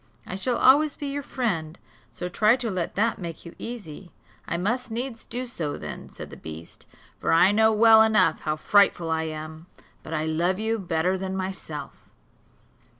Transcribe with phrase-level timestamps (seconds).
[0.25, 1.77] I shall always be your friend;
[2.11, 4.11] so try to let that make you easy."
[4.47, 6.87] "I must needs do so then," said the beast,
[7.19, 9.67] "for I know well enough how frightful I am;
[10.01, 12.09] but I love you better than myself.